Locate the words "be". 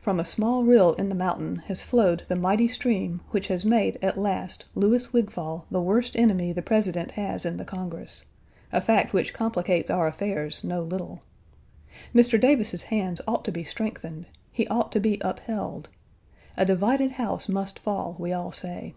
13.52-13.62, 14.98-15.18